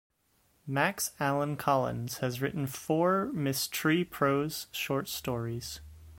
Max 0.65 1.11
Allan 1.19 1.57
Collins 1.57 2.17
has 2.21 2.41
written 2.41 2.65
four 2.65 3.27
Ms. 3.33 3.67
Tree 3.67 4.03
prose 4.03 4.65
short 4.71 5.07
stories. 5.07 5.79